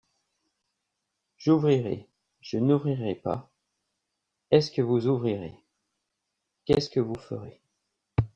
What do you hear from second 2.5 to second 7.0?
n'ouvrirai pas, est-ce que vous ouvrirez, qu'est-ce que